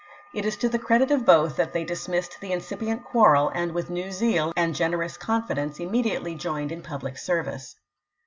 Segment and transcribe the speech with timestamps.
[0.33, 3.71] It is to the credit of both that they dismissed the incip ient quarrel and
[3.71, 7.75] with new zeal and generous con fidence immediately joined in public service.